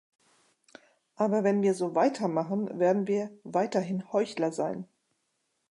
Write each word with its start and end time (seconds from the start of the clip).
Aber 1.15 1.43
wenn 1.43 1.61
wir 1.61 1.75
so 1.75 1.93
weitermachen, 1.93 2.79
werden 2.79 3.05
wir 3.05 3.29
weiterhin 3.43 4.11
Heuchler 4.11 4.51
sein. 4.51 4.87